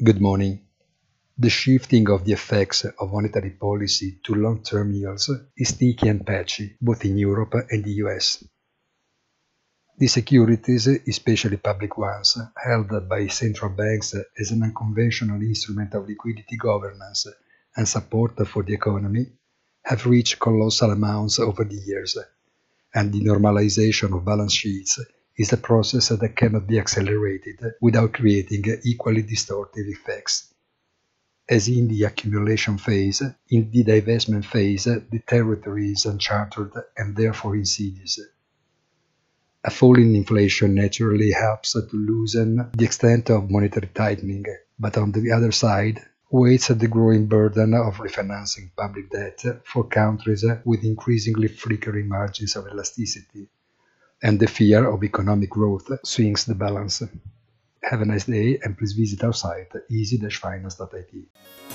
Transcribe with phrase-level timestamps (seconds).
[0.00, 0.60] Good morning.
[1.36, 6.76] The shifting of the effects of monetary policy to long-term yields is sticky and patchy,
[6.80, 8.44] both in Europe and the US.
[9.98, 16.56] The securities, especially public ones, held by central banks as an unconventional instrument of liquidity
[16.56, 17.26] governance
[17.74, 19.26] and support for the economy,
[19.82, 22.16] have reached colossal amounts over the years,
[22.94, 25.00] and the normalization of balance sheets
[25.38, 30.52] is a process that cannot be accelerated without creating equally distortive effects.
[31.48, 37.56] As in the accumulation phase, in the divestment phase, the territory is uncharted and therefore
[37.56, 38.18] insidious.
[39.64, 44.44] A fall in inflation naturally helps to loosen the extent of monetary tightening,
[44.78, 50.44] but on the other side, weights the growing burden of refinancing public debt for countries
[50.64, 53.48] with increasingly flickering margins of elasticity,
[54.22, 57.02] and the fear of economic growth swings the balance.
[57.82, 61.67] Have a nice day and please visit our site easy-finance.it.